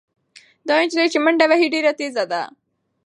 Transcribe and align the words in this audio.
دا 0.67 0.75
نجلۍ 0.83 1.05
چې 1.13 1.17
منډه 1.25 1.45
وهي 1.49 1.67
ډېره 1.73 1.91
تېزه 1.99 2.23
ده. 2.31 2.41